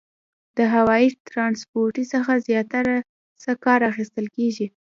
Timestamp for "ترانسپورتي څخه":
1.29-2.33